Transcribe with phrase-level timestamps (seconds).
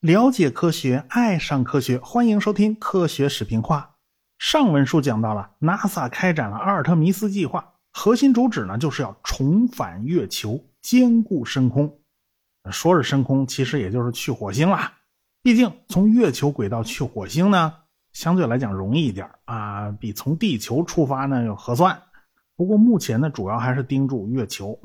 [0.00, 3.96] 了解科学，爱上科学，欢迎收听科学视频化。
[4.38, 11.98] 上文书讲到了，NASA 开展了阿尔特弥斯计划，核心主旨呢就是要重返月球，兼顾深空。
[12.70, 14.94] 说是深空，其实也就是去火星啦。
[15.42, 17.74] 毕竟从月球轨道去火星呢，
[18.12, 22.00] 相对来讲容易一点啊，比从地球出发呢要合算。
[22.58, 24.76] 不过目前呢，主要还是盯住月球，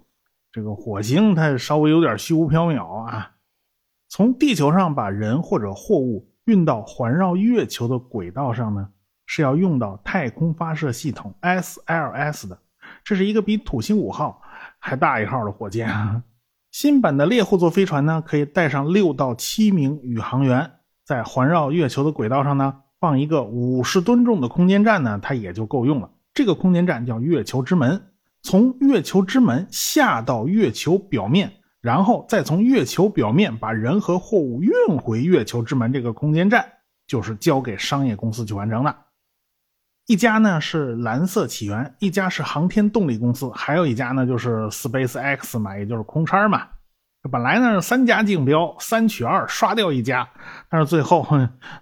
[0.52, 3.32] 这个火星它稍微有点虚无缥缈啊。
[4.10, 8.90] 从地球上把人或者货物运到环绕月球的轨道上呢，
[9.26, 12.60] 是要用到太空发射系统 SLS 的。
[13.04, 14.40] 这是一个比土星五号
[14.78, 16.22] 还大一号的火箭啊。
[16.70, 26.12] 新版的猎户座飞船呢，可以带上六到七名宇航员，在环绕月球的轨道上呢，放一个五十吨重的空间站呢，它也就够用了。
[26.34, 31.54] 这个空间站叫月球之门，从月球之门下到月球表面。
[31.82, 36.66] 然后再从月球表面把人和货物运回月球之门这个空间站，
[37.06, 38.96] 就是交给商业公司去完成的。
[40.08, 46.70] 一家呢是蓝色起源，一家是航天动力公司，还有一家呢就是 Space X 嘛，也就是空差嘛。
[47.32, 50.28] 本来呢三家竞标，三取二，刷掉一家，
[50.70, 51.26] 但是最后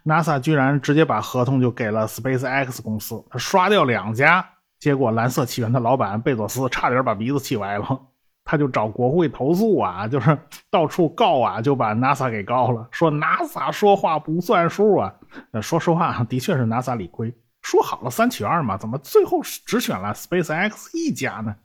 [0.05, 4.47] NASA 居然直接把合同就给了 Space X 公司，刷掉两家，
[4.79, 8.01] 结果蓝色起源的老板贝佐斯差点把鼻子气歪了。
[8.43, 10.37] 他就找国会投诉啊，就是
[10.69, 15.13] 到处告啊，就把 NASA 给告了，说 NASA 说话不算数啊。
[15.61, 17.33] 说实话，的确是 NASA 理亏。
[17.61, 21.55] 说好了三取二嘛，怎么最后只选了 SpaceX 一家呢？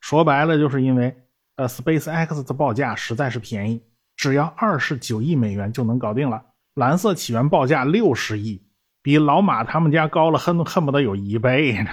[0.00, 1.16] 说白了，就是因为
[1.56, 3.82] 呃 SpaceX 的报价实在是便宜，
[4.16, 6.42] 只要二十九亿美元就能搞定了。
[6.74, 8.62] 蓝色起源报价六十亿，
[9.02, 11.90] 比老马他们家高了恨恨不得有一倍呢。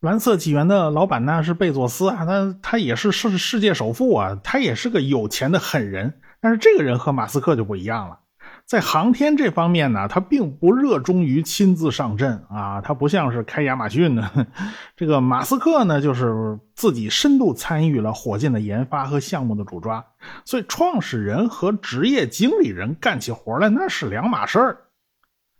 [0.00, 6.20] 蓝色起源的老板呢是贝佐斯啊，他他也是世世界首富啊，他也是个有钱的狠人。
[6.40, 8.20] 但是这个人和马斯克就不一样了，
[8.66, 14.46] 在航天这方面呢，他并不热衷于亲自上阵啊，他不像是开亚马逊的
[14.96, 20.04] 这个马斯克呢，就是自己深度参与了火箭的研发和项目的主抓，
[20.46, 24.78] 所以创始人和职业经理人干起活来那是两码事儿。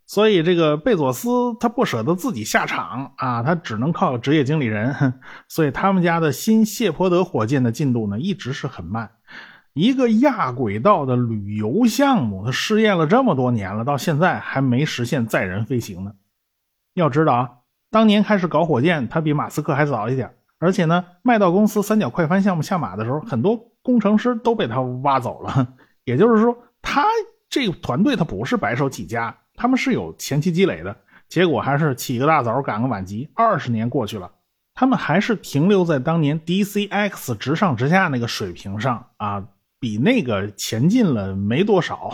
[0.07, 1.29] 所以这个贝佐斯
[1.61, 5.15] 他不舍得自己下场啊，他只能靠职业经理人。
[5.49, 9.11] 所以他们家的新谢泼德火箭的进度呢一直是很慢。
[9.75, 16.13] 一个亚轨道的旅游项目，他试验了这么多年了，到现在还没实现载人飞行呢。
[16.95, 17.51] 要知道啊，
[17.91, 20.33] 当年开始搞火箭，他比马斯克还早一点。
[20.61, 25.75] 而且呢，麦道公司三角快帆项目下马的时候，很多工程师都被他挖走了。
[26.05, 27.05] 也就是说，他
[27.51, 29.37] 这个团队他不是白手起家。
[29.57, 30.97] 他们是有前期积累的，
[31.29, 33.29] 结果还是起个大早赶个晚集。
[33.35, 34.31] 二十年过去了，
[34.75, 39.45] 他们还是停留在当年 DCX 直上直下那个水平上啊，
[39.85, 42.11] 比那个前进了没多少。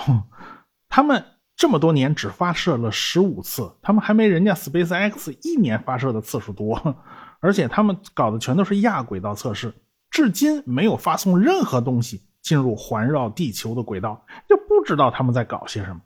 [0.89, 6.97] 他们这么多年只发射了十五次，他们还没人家 SpaceX 一年发射的次数多，
[7.39, 9.73] 而且他们搞的全都是亚轨道测试，
[10.11, 16.01] 至今没有发送任何东西进入环绕地球的轨道，就不知道他们在搞些什么。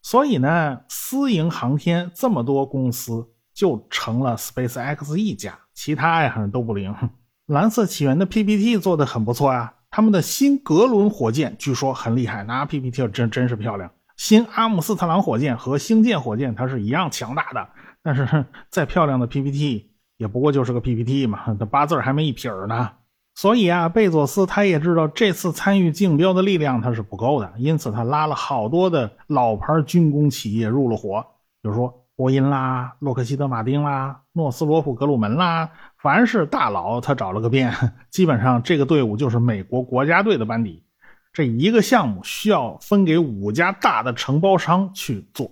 [0.00, 6.96] 所以呢，私营航天这么多公司就成了 SpaceX 一家，其他呀都不灵。
[7.44, 13.90] 蓝色起源的 PPT 做的很不错啊，他们的新格伦火箭据说很厉害，那 PPT 真真是漂亮。
[14.16, 17.68] 新阿姆斯特朗火箭和星舰火箭它是一样强大的，
[18.02, 22.90] 但是再漂亮的 PPT 也不过就是个 PPT 嘛，它八字还没一撇呢。
[23.34, 31.22] 所以啊，贝佐斯他也知道这次参与竞标的力量他是不够的，因此他拉了好多的老牌军工企业入了伙，
[31.60, 37.74] 比如说波音啦、洛克希德马丁啦、诺斯罗普格鲁门啦，凡是大佬他找了个遍。
[38.10, 40.84] 基本上这个队伍就是美国国家队的班底。
[41.32, 45.50] 这一个项目需要分给五家大的承包商去做。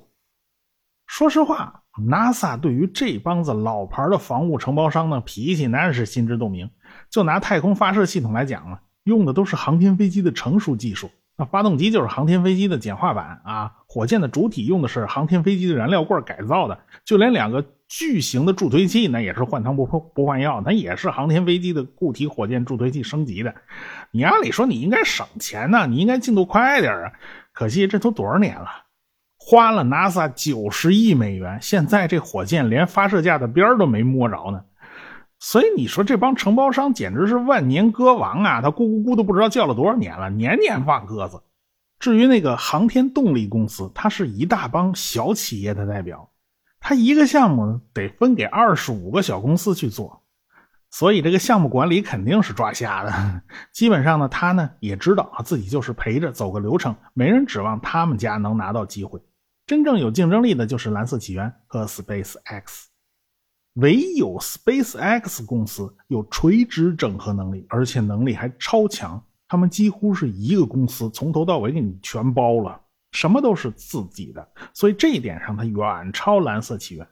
[1.07, 6.71] 说实话，NASA 对于这帮子老牌的防务承包商呢，脾气那是心知肚明。
[7.09, 11.11] 就拿太空发射系统来讲啊，用的都是航天飞机的成熟技术。
[11.41, 23.55] 那发动机就是航天飞机的简化版啊，火箭的主体用的是航天飞机的燃料罐改造的，就连两个巨型的助推器，那也是换汤不不换药，那也是航天飞机的固体火箭助推器升级的。
[24.11, 27.13] 你按理说你应该省钱呢，你应该进度快点啊。
[27.55, 28.69] 可惜这都多少年了，
[29.39, 34.63] 花了 NASA 九十亿美元，现在这火箭连发射架的边都没摸着呢。
[35.43, 38.61] 所以你说这帮承包商简直是万年歌王啊！
[38.61, 41.43] 他咕咕咕都不知道叫了多少年了，年年放鸽子。
[41.99, 46.31] 至于那个航天动力公司，它是一大帮小企业的代表，
[46.79, 50.23] 他一个项目得分给二十五个小公司去做。
[50.91, 53.43] 所以这个项目管理肯定是抓瞎的。
[53.73, 59.21] 基本上呢，他呢也知道啊，自己就是陪着走个流程，没人指望他们家能拿到机会。
[59.67, 62.87] 真正有竞争力的就是蓝色起源和 SpaceX，
[63.75, 69.23] 唯有 SpaceX 公司有垂直整合能力，而且能力还超强。
[69.49, 72.81] 他们几乎是一个公司，从头到尾给你全包了，
[73.13, 74.49] 什么都是自己的。
[74.73, 77.07] 所以这一点上，它远超蓝色起源。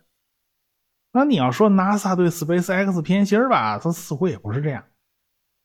[1.13, 4.85] 那你要说 NASA 对 SpaceX 偏心吧，它似乎也不是这样。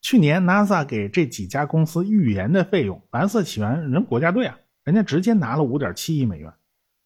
[0.01, 6.51] 去年 NASA 给这几家公司预研的费用，蓝色起源人国家队啊，人家直接拿了五点七亿美元，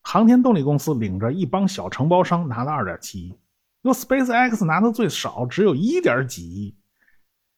[0.04, 3.38] 航天动力公司领着一帮小承包商拿了二点七亿，
[3.82, 6.76] 那 SpaceX 拿的最少，只有一点几亿，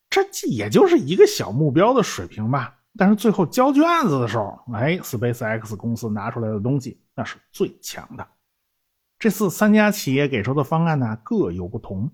[0.10, 2.76] 这也就是一个小目标的水平吧。
[2.98, 8.28] 但是最后交卷子的时候，哎，SpaceX 公司拿出来的东西那是最强的。
[9.18, 12.12] 这次三家企业给出的方案呢各有不同。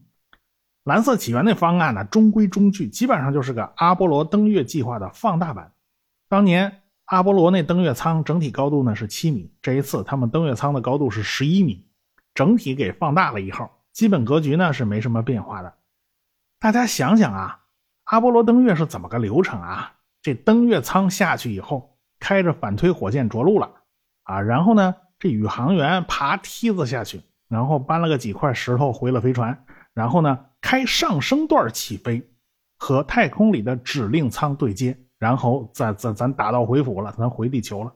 [0.84, 5.72] 蓝色起源那方案呢中规中矩，基本上就是个阿波罗登月计划的放大版。
[6.28, 11.88] 当年阿波罗那登月舱整体高度呢是七米，这一次他们登月舱的高度是十一米，
[12.34, 15.74] 整体给放大了一号，基本格局呢是没什么变化的。
[16.60, 17.62] 大家想想啊，
[18.04, 19.94] 阿波罗登月是怎么个流程啊？
[20.22, 23.72] 这登月舱下去以后，开着反推火箭着陆了
[24.24, 24.94] 啊，然后呢？
[25.18, 32.30] 这宇航员爬梯子下去，然后搬了个几块石头回了飞船，然后呢开上升段起飞，
[32.78, 37.94] 和太空里的指令舱对接，然后咱咱咱打道回府了，咱回地球了。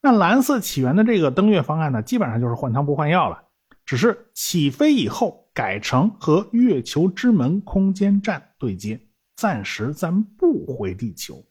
[0.00, 3.42] 那蓝色起源的这个登月方案呢，基本上就是换汤不换药了，
[3.86, 9.00] 只是起飞以后改成和月球之门空间站对接，
[9.36, 11.42] 暂时咱不回地球。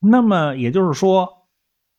[0.00, 1.46] 那么也就是说，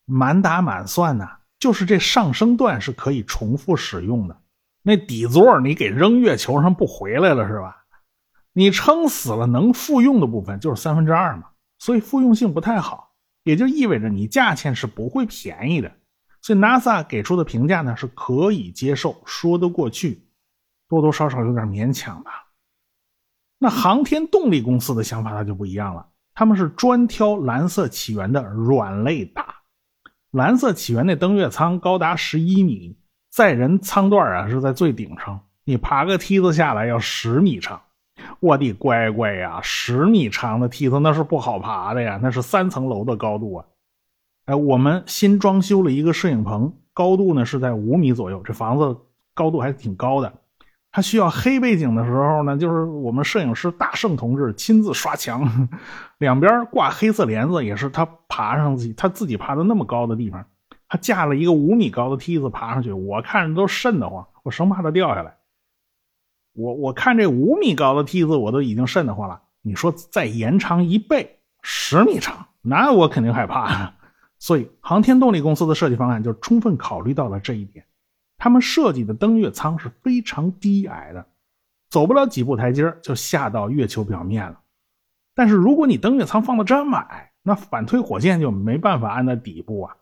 [0.06, 1.26] 满打满算呢？
[1.60, 4.42] 就是这上升段是可以重复使用的，
[4.82, 7.86] 那底座你给扔月球上不回来了是吧？
[8.52, 13.14] 你撑死了能复用的部分就是三分之二嘛，所以复用性不太好，
[13.44, 15.92] 也就意味着你价钱是不会便宜的。
[16.44, 20.28] 所以 NASA 给出的评价呢是可以接受，说得过去，
[20.90, 22.50] 多多少少有点勉强吧。
[23.58, 29.56] 那航天动力公司的想法它就不一样了，他们是专挑蓝色起源的软肋打。
[30.32, 32.98] 蓝色起源那登月舱高达十一米，
[33.32, 37.82] 载人舱段啊是在最顶上，你爬个梯子下来要十米长。
[38.42, 43.66] 我的乖乖呀，十米长的梯子那是不好爬的呀，那是三层楼的高度啊！
[44.46, 48.98] 哎，我们新装修了一个摄影棚，高度呢是在五米左右，这房子
[49.34, 50.34] 高度还挺高的。
[50.92, 55.70] 他需要黑背景的时候呢，就是我们摄影师大圣同志亲自刷墙，
[56.20, 60.46] 两边挂黑色帘子，也是他爬上去，他自己爬到那么高的地方，
[60.88, 65.38] 他架了一个五米高的梯子爬上去，我看着都瘆得慌，我生怕他掉下来。
[66.54, 69.42] 我我看这五米高的梯子，我都已经瘆得慌了。
[69.64, 73.94] 你说再延长一倍，十米长，那我肯定害怕。
[74.44, 77.86] 所以航天动力公司的设计方案就充分考虑到了这一点。
[78.38, 81.26] 他们设计的登月舱是非常低矮的，
[81.90, 84.60] 走不了几步台阶就下到月球表面了。
[85.34, 89.96] 但是如果你登月舱放的这么矮，那反推火箭就没办法安在底部啊，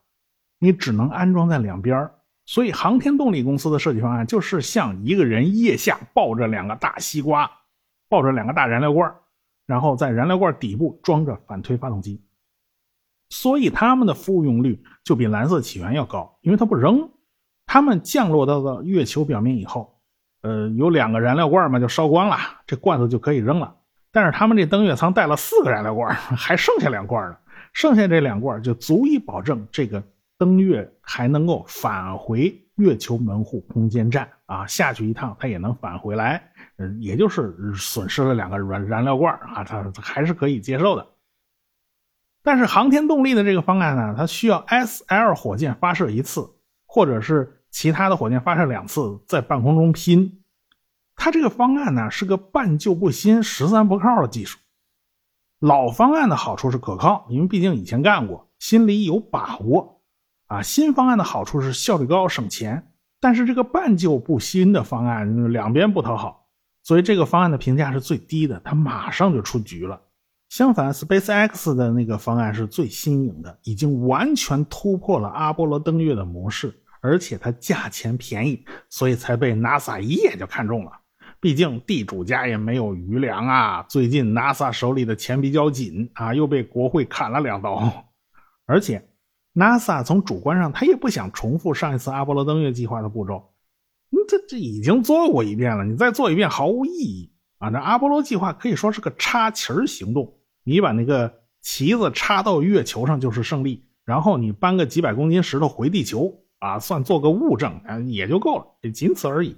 [0.58, 2.10] 你只能安装在两边
[2.48, 7.48] 所以航天动力公司的设计方案就是像一个人腋下抱着两个大西瓜，
[8.10, 9.14] 抱着两个大燃料罐，
[9.68, 12.20] 然后在燃料罐底部装着反推发动机。
[13.32, 17.10] 所以他们的复用率就比蓝色起源要高，因为它不扔。
[17.66, 19.98] 他们降落到了月球表面以后，
[20.42, 23.78] 呃，有两个燃料罐嘛，就烧光了，这罐子就可以扔了。
[24.12, 27.38] 但是他们这登月舱带了四个燃料罐， 还剩下两罐呢。
[27.72, 30.04] 剩下这两罐就足以保证这个
[30.38, 41.08] 登月还能够返回月球门户空间站啊，下去一趟它也能返回来，嗯，也就是损失了两个燃燃料罐啊，它还是可以接受的。
[42.44, 46.50] 但是航天动力的这个方案呢，它需要 SL 火箭发射一次，
[46.86, 47.58] 或者是。
[47.74, 50.44] 其他的火箭发射两次，在半空中拼。
[51.16, 54.60] 它这个方案呢是个半旧不新、十三不靠的技术。
[55.58, 60.02] 老方案的好处是可靠，因为毕竟以前干过，心里有把握。
[60.48, 62.92] 啊，新方案的好处是效率高、省钱。
[63.22, 66.50] 但是这个半旧不新的方案两边不讨好，
[66.84, 70.02] 所以这个方案的评价是最低的，它马上就出局了。
[70.52, 76.78] 相反，SpaceX 的那个方案是最新颖的，已经完全突破了阿波罗登月的模式。
[77.00, 80.92] 而且它价钱便宜，所以才被 NASA 一眼就看中了。
[81.40, 83.82] 毕竟地主家也没有余粮啊。
[83.84, 88.06] 最近 NASA 手里的钱比较紧啊，又被国会砍了两刀。
[88.66, 89.08] 而且
[89.54, 93.54] NASA 从主观上，他也不想重复上一次阿波罗登月计划的步骤。
[94.10, 97.32] 你这这已经做过一遍了，你再做一遍毫无意义。
[97.60, 109.58] 啊，这阿波罗计划可以说是个插旗儿行动，你把那个旗子插到月球上就是胜利，然后你搬个几百公斤石头回地球啊，算做个物证啊也就够了，也仅此而已。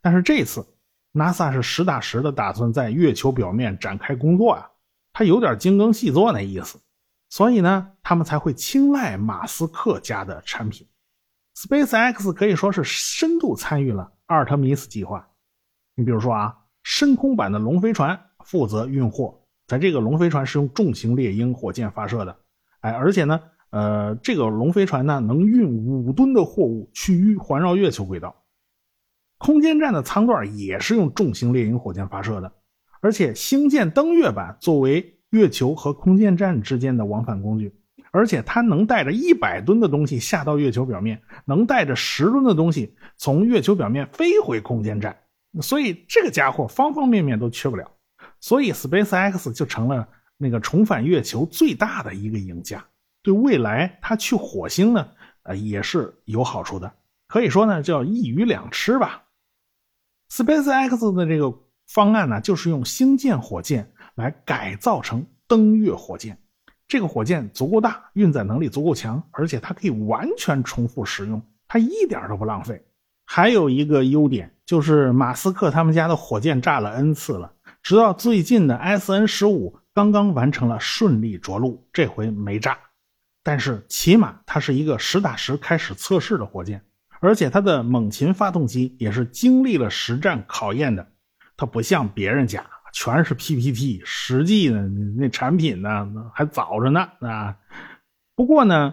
[0.00, 0.66] 但是这次
[1.12, 4.70] ，NASA 是实打实的打算在月球表面展开工作啊，
[5.12, 6.78] 他有点精耕细作那意思，
[7.28, 10.86] 所以呢，他们才会青睐马斯克家的产品。
[11.56, 15.28] SpaceX 可以说是深度参与了阿尔特弥斯计划。
[15.94, 16.56] 你比如说啊。
[16.84, 22.34] 深空版的龙飞船负责运货，咱这个龙飞船是用重型猎鹰火箭发射的，
[22.80, 28.34] 哎，而且呢，呃，这个龙飞船呢能运五吨的货物去环绕月球轨道。
[29.36, 32.50] 空间站的舱段也是用重型猎鹰火箭发射的，
[33.02, 37.72] 而且星舰登月版作为月球和空间站之间的往返工具，
[38.10, 45.14] 而且它能带着一百吨的东西下到月球表面，能带着十吨的东西从月球表面飞回空间站。
[45.60, 47.90] 所以这个家伙方方面面都缺不了，
[48.40, 52.84] 所以 SpaceX 就成了那个重返月球最大的一个赢家。
[53.22, 55.08] 对未来它去火星呢，
[55.42, 56.92] 呃，也是有好处的。
[57.26, 59.24] 可以说呢，叫一鱼两吃吧。
[60.30, 61.52] SpaceX 的这个
[61.86, 66.38] 方案呢，就是用星舰火箭来改造成登月火箭。
[66.86, 72.82] 这个火箭足够大，运载能力足够强，而且它可以完全重复使用，它一点都不浪费。
[73.26, 77.52] 还有一个优点就是，马斯克他们家的火箭炸了 N 次了，
[77.88, 82.76] 直到最近的 SN 十五刚刚完成了顺利着陆，这回没炸。
[83.42, 86.84] 但是起码它是一个实打实开始测试的火箭，
[87.22, 91.08] 而且它的猛禽发动机也是经历了实战考验的。
[91.56, 97.56] 它不像别人家全是 PPT，实际呢那产品呢还早着呢啊。
[98.34, 98.92] 不过呢。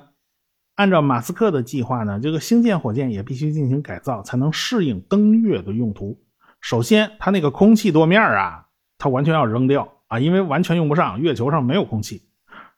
[0.76, 6.22] 按照马斯克的计划呢，这个星舰火箭也必须进行改造，才能适应登月的用途。
[6.62, 8.65] 首先，它那个空气多面啊，
[8.98, 11.20] 它完全要扔掉啊，因为完全用不上。
[11.20, 12.24] 月球上没有空气，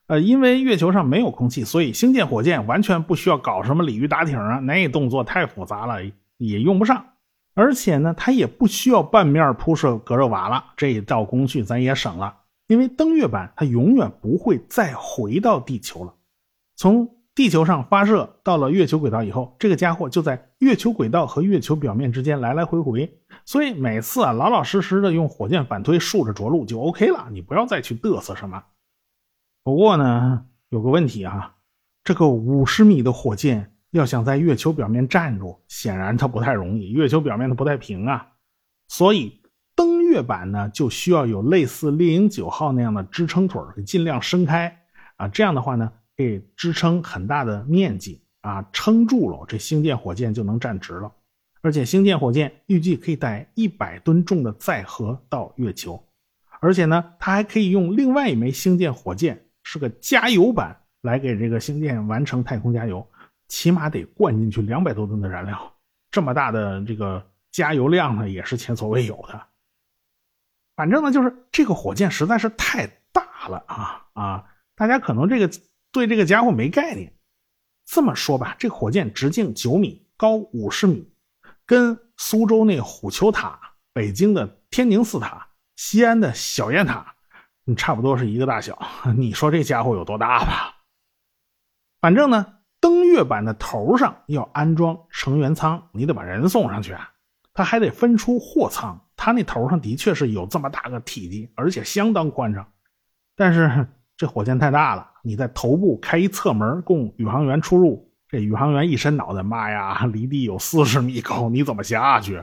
[0.07, 6.03] 呃，因为月球上没有空气，所以星舰火箭完全不需要搞什么鲤鱼打挺啊，那动作太复杂了，
[6.37, 7.05] 也用不上。
[7.53, 12.35] 而且呢，它也不需要半面铺设隔热瓦了，这一道工序咱也省了。
[12.67, 16.13] 因为登月版它永远不会再回到地球了，
[16.75, 17.16] 从。
[17.37, 28.63] 地球上发射到了月球轨道以后，这个家伙就在月球轨道和月球表面之间来来回回，所以每次啊老老实实的用火箭反推竖着着陆就 OK 了，你不要再去嘚瑟什么。
[29.63, 31.53] 不过呢，有个问题啊，
[32.03, 38.29] 这个五十米的火箭要想在月球表面站住，显然它不太容易，月球表面它不太平啊，
[38.87, 39.43] 所以
[39.75, 44.79] 登月版呢就需要有类似猎鹰九号那样的支撑腿尽量伸开
[45.17, 45.91] 啊，这样的话呢。
[46.17, 51.11] 可以支撑很大的面积啊，撑住了，这星舰火箭就能站直了。
[51.61, 56.03] 而且星舰火箭预计可以带一百吨重的载荷到月球，
[56.59, 63.07] 而且呢，它还可以用另外一枚星舰火箭，是个加油版，来给这个星舰完成太空加油，
[63.47, 65.71] 起码得灌进去两百多吨的燃料。
[66.09, 69.39] 这么大的这个加油量呢，也是前所未有的。
[70.75, 74.45] 反正呢，就是这个火箭实在是太大了啊啊！
[74.75, 75.47] 大家可能这个。
[75.97, 77.11] 对这个家伙没概念，
[77.83, 81.11] 这么说吧，这火箭直径九米，高五十米，
[81.65, 83.59] 跟苏州那虎丘塔、
[83.93, 87.15] 北京的天宁寺塔、西安的小雁塔，
[87.63, 88.79] 你差不多是一个大小。
[89.17, 90.75] 你说这家伙有多大吧？
[91.99, 92.45] 反正呢，
[92.79, 97.11] 登月版的头上要安装成员舱，你得把人送上去啊。
[97.55, 102.71] 它还得分出货舱，它那头上的确是有这么大个体积，而且相当宽敞，
[103.35, 103.87] 但是。
[104.19, 112.41] 这火箭太大了，你在头部开一侧门供宇航员出入，这宇航员一伸脑袋，妈呀，离地有四十米高，你怎么下去？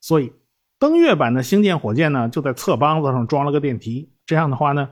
[0.00, 0.32] 所以，
[0.78, 4.88] 登月版的星舰火箭呢，就在侧帮子上装了个电梯，这样的话呢，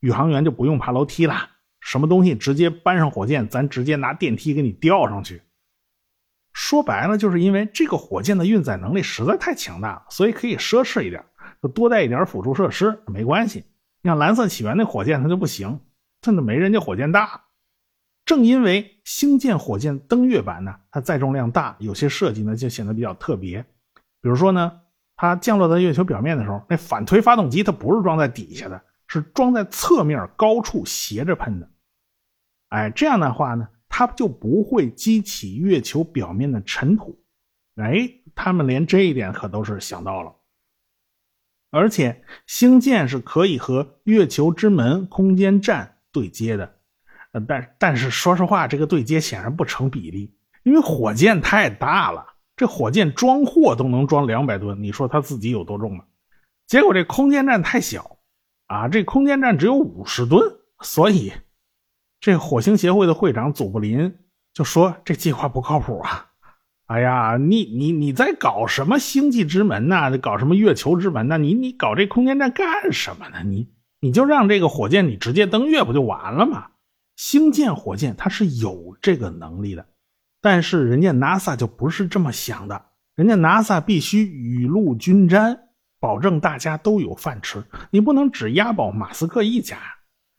[0.00, 1.34] 宇航员就不用爬楼梯了，
[1.80, 5.40] 什么东西直接搬上火箭，咱直接拿电梯给你吊上去。
[6.52, 11.24] 说白了，就是因为这个火箭的运载能力实在太强大了，所以可以奢侈一点，
[11.62, 13.64] 就多带一点辅助设施，没关系。
[14.02, 15.80] 你像蓝色起源那火箭，它就不行，
[16.20, 17.44] 它那没人家火箭大。
[18.24, 23.62] 正因为星舰火箭登月版呢，它载重量大，有些设计呢就显得比较特别。
[24.20, 24.80] 比如说呢，
[25.14, 31.70] 它降落在月球表面的时候，那反推发动机它不是装在底下的，是装在侧面高处斜着喷的。
[32.70, 37.22] 哎，这样的话呢，它就不会激起月球表面的尘土。
[37.76, 40.34] 哎，他们连这一点可都是想到了。
[41.70, 46.74] 而且星舰是可以和月球之门空间站对接的，
[47.32, 52.24] 呃，但但是说实话，这个对接显然不成比例，因为火箭太大了，
[52.56, 56.04] 这火箭装货都能装两百吨，你说它自己有多重呢？
[56.66, 58.16] 结果这空间站太小
[58.68, 60.42] 啊，这空间站只有五十吨，
[60.80, 61.32] 所以
[62.18, 64.16] 这火星协会的会长祖布林
[64.54, 66.30] 就说这计划不靠谱啊！
[66.86, 70.16] 哎呀，你你你在搞什么星际之门呐？
[70.16, 71.36] 搞什么月球之门呐？
[71.36, 73.42] 你你搞这空间站干什么呢？
[73.44, 73.68] 你
[74.00, 76.68] 你就让这个火箭你直接登月不就完了吗？
[77.16, 79.86] 星舰火箭它是有这个能力的，
[80.42, 82.84] 但是人家 NASA 就不是这么想的，
[83.14, 85.58] 人家 NASA 必须雨露均沾，
[85.98, 89.78] 保证大家都有饭吃，你不能只押宝马斯克一家，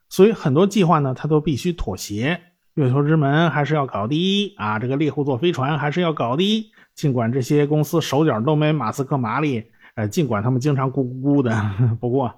[0.08, 2.40] 所以很多计划呢，他都必须妥协。
[2.76, 9.64] 月球之门还是要搞的啊，这个猎户座飞船还是要搞的，尽管这些公司手脚都没马斯克麻利，
[9.96, 11.52] 呃，尽管他们经常咕咕咕的，
[12.00, 12.32] 不过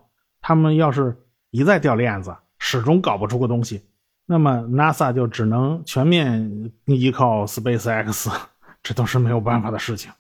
[0.49, 1.15] 他们要是
[1.51, 3.83] 一再掉链子，始终搞不出个东西。
[4.25, 8.35] 那么 NASA 就只能全面依靠 SpaceX，
[8.81, 10.11] 这都是没有办法的事情。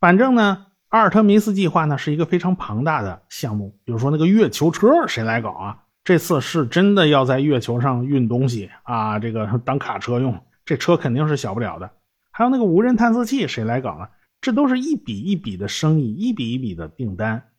[0.00, 3.78] 反正呢，阿尔特弥斯计划呢是一个非常庞大的项目。
[3.84, 5.78] 比如说那个月球车，谁来搞啊？
[6.04, 11.90] 这次是真的要在月球上运东西啊，这个当卡车用，这车肯定是小不了的。
[12.30, 14.08] 还有那个无人探测器，谁来搞呢？
[14.40, 17.50] 这都是一笔一笔的生意，一笔一笔的订单。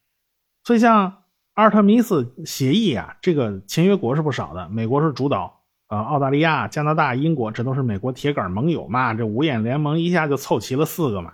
[0.63, 1.18] 所以像。
[1.59, 9.13] 阿尔特弥斯协议啊，这个签约国是不少的，美国是主导，呃，澳大利亚、加拿大、英国，这都是美国铁杆盟友嘛。
[9.13, 11.33] 这五眼联盟一下就凑齐了四个嘛。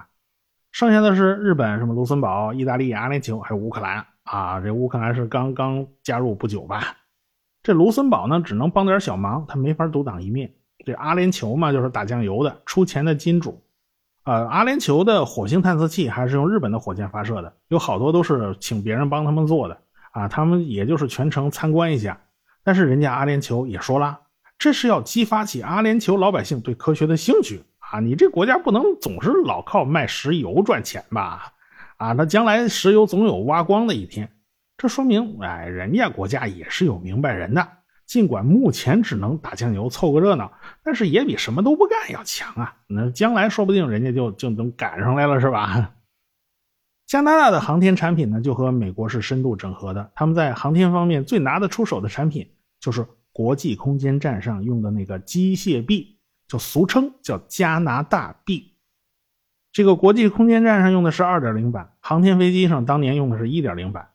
[0.72, 4.60] 剩下的是日本、什么卢森堡、意大利、阿联酋，还有乌克兰啊。
[4.60, 6.82] 这乌克兰是刚刚加入不久吧？
[7.62, 10.52] 这卢森堡呢，只能帮点小忙，他没法独当一面。
[10.84, 13.62] 这阿联酋嘛，就是打酱油的，出钱的金主。
[14.24, 19.78] 呃，阿联酋的火星探测器还是用日本的火箭发射的，有好多都是请别人帮他们做的。
[20.16, 22.18] 啊，他们也就是全程参观一下，
[22.64, 24.18] 但是人家阿联酋也说了，
[24.58, 28.00] 这是要激发起阿联酋老百姓对科学的兴趣啊！
[28.00, 31.52] 你这国家不能总是老靠卖石油赚钱吧？
[31.98, 34.32] 啊，那将来石油总有挖光的一天，
[34.78, 37.68] 这说明哎，人家国家也是有明白人的。
[38.06, 42.74] 尽管目前只能打酱油凑个热闹，但是也比什么都不干要强啊！
[42.88, 45.92] 那将来说不定人家就就能赶上来了，是吧？
[47.08, 50.12] 加拿大的航天产品呢，就和美国是深度整合的。
[50.16, 58.74] 他们在航天方面最拿得出手的产品，就是国际空间站上用的那个机械臂，就俗称叫加拿大臂。
[59.72, 64.10] 这个国际空间站上用的是2.0版，航天飞机上当年用的是1.0版。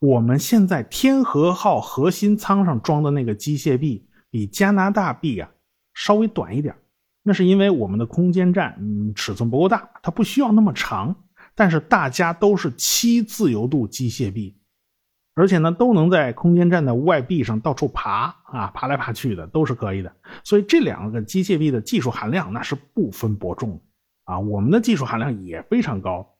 [0.00, 5.48] 我们现在天河号核心舱上装的那个机械臂，比加拿大臂啊
[5.94, 6.74] 稍微短一点。
[7.22, 11.14] 那是因为我们的空间站嗯尺寸不够大，它不需要那么长。
[11.54, 14.58] 但是大家都是七自由度机械臂，
[15.34, 20.12] 而且呢都能在空间站的外壁上到处爬啊，爬来爬去的都是可以的。
[20.42, 23.80] 所以这两个机械臂的技术含量那是不分伯仲
[24.24, 26.34] 啊，我们的技术含量也非常高。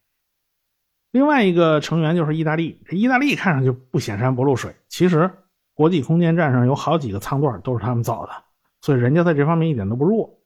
[1.13, 5.31] 另外一个成员就是意大利，这意大利看上去不显山不露水，其实
[5.73, 8.33] 国际空间站上有好几个舱段都是他们造的，
[8.81, 10.41] 所以人家在这方面一点都不弱。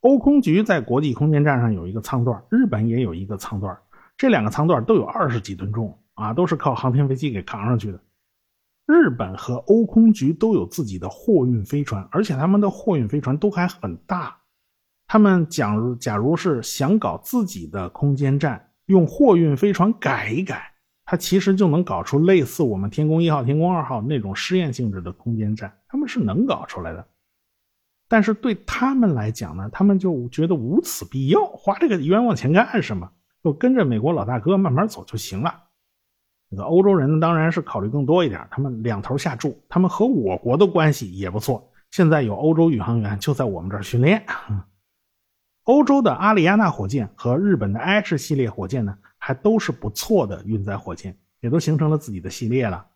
[0.00, 3.78] 欧空局在国际空间站上有一个舱段，日本也有一个舱段。
[4.16, 8.00] 这两个舱段都有二十几吨重啊，都是靠航天飞机给扛上去的。
[8.86, 14.36] 日本和欧空局都有自己的货运飞船，而且他们的货运飞船都还很大。
[15.06, 20.72] 他们假如假如是想搞自己的空间站，用货运飞船改一改，
[21.04, 27.06] 它其实就能搞出类似我们天宫一号、天宫二号那种试验性质的空间站，他们是能搞出来的。
[28.06, 33.10] 但是对他们来讲呢，他们就觉得无此必要，花这个冤枉钱干什么？
[33.44, 35.54] 就跟着美国老大哥慢慢走就行了。
[36.48, 41.70] 那个欧洲人当然是考虑更多一点，他们两头下注，他们和我国的关系也不错。
[41.90, 44.24] 现在有欧洲宇航员就在我们这儿训练。
[45.64, 52.86] 欧洲的阿里亚纳火箭和日本的 H 系列火箭呢，还都是不错的运载火箭，也都形成了自己的系列了。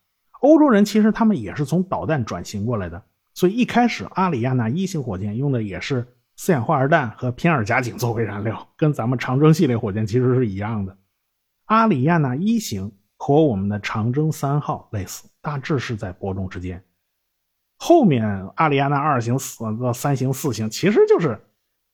[0.41, 3.03] 欧洲人其实他们也是从导弹转型过来的，
[3.35, 6.07] 所以一开始阿里亚纳一型火箭用的也是。
[6.41, 10.97] 四氧化二氮和偏二甲肼作为燃料，跟咱们长征系列火箭其实是一样的。
[11.65, 16.81] 阿里亚纳一型和我们的长征三号类似，大致是在伯仲之间。
[17.75, 21.45] 后面阿里亚纳二型、四到三型、四型，其实就是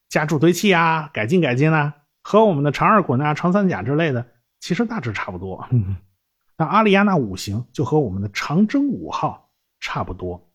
[0.08, 4.24] 加助推器啊，改进改进啊，和我们的长二滚啊、长三甲之类的，
[4.60, 5.66] 其实大致差不多。
[6.56, 10.48] 那阿里亚纳五型就和我们的长征五号差不多。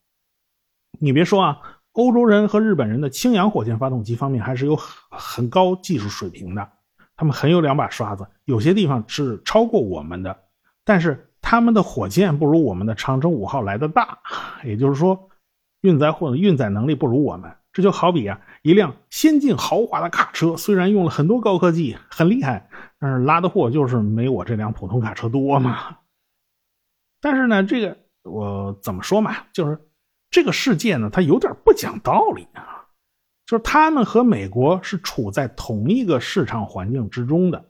[0.98, 1.60] 你别说啊。
[1.94, 6.70] 欧洲人和日本人的氢氧火箭发动机方面还是有很高技术水平的，
[7.16, 10.38] 他们很有两把刷子，有些地方是超过我们的，
[10.86, 14.20] 但是他们的火箭不如我们的长征五号来的大，
[14.64, 15.30] 也就是说，
[15.82, 17.52] 运载或者运载能力不如我们。
[17.74, 25.98] 这就好比啊，一辆先进豪华的卡车，虽然用了很多高科技，很厉害，但是拉的货就是没我这辆普通卡车多嘛。
[27.22, 29.80] 但是呢，这个我怎么说嘛，就是
[30.32, 32.88] 这个世界呢，它有点不讲道理啊。
[33.46, 37.66] 就是他们和美国是处在同一个市场环境之中的。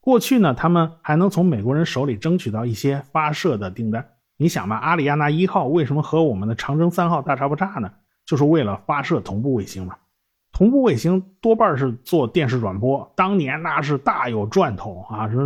[0.00, 4.08] 过去呢，他们还能从美国人手里争取到一些发射的订单。
[4.38, 7.92] 你想吧，阿里亚纳一号为什么和我们的长征三号大差不差呢？
[8.24, 9.96] 就是为了发射同步卫星嘛。
[10.52, 15.36] 同步卫星多半是做电视转播，当年那是大有赚头啊，是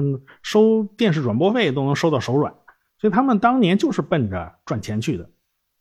[0.43, 2.55] 收电视转播费都能收到手软。
[2.99, 5.29] 所以他们当年就是奔着赚钱去的。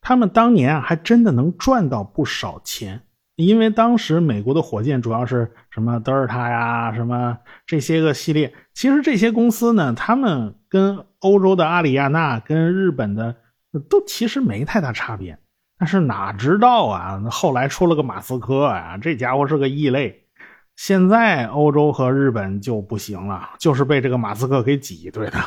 [0.02, 3.02] 他们当年啊还真的能赚到不少钱。
[3.36, 13.38] 因为当时美国的火箭主要是什么德尔塔呀，什么这些个系列，其实这些公司呢，他们跟欧洲的阿里亚纳、跟日本的
[13.90, 15.40] 都其实没太大差别。
[15.78, 20.26] 但是哪知道啊，后来出了个马斯克啊，这家伙是个异类。
[20.76, 25.40] 现在欧洲和日本就不行了，就是被这个马斯克给挤兑的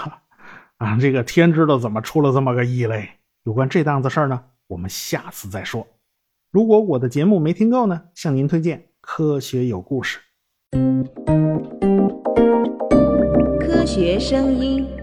[0.79, 0.97] 啊。
[0.99, 3.07] 这个天知道怎么出了这么个异类。
[3.45, 5.85] 有关这档子事儿呢，我们下次再说。
[6.53, 10.21] 如果我的节目没听够呢，向您推荐《科学有故事》。
[13.59, 15.02] 科学声音。